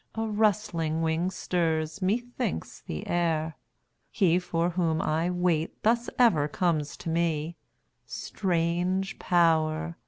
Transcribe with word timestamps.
a 0.15 0.25
rustling 0.27 1.03
wing 1.03 1.29
stirs, 1.29 2.01
methinks, 2.01 2.81
the 2.87 3.05
air: 3.05 3.55
He 4.09 4.39
for 4.39 4.71
whom 4.71 4.99
I 4.99 5.29
wait, 5.29 5.83
thus 5.83 6.09
ever 6.17 6.47
comes 6.47 6.97
to 7.05 7.09
me; 7.11 7.55
Strange 8.07 9.19
Power! 9.19 9.95